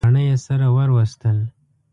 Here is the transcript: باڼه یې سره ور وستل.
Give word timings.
باڼه 0.05 0.21
یې 0.29 0.35
سره 0.45 0.65
ور 0.75 0.89
وستل. 0.95 1.37